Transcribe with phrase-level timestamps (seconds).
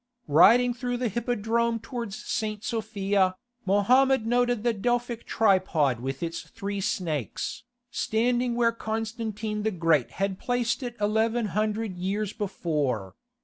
[0.27, 2.63] Riding through the hippodrome towards St.
[2.63, 3.35] Sophia,
[3.67, 10.39] Mohammed noted the Delphic tripod with its three snakes,(33) standing where Constantine the Great had
[10.39, 13.13] placed it eleven hundred years before.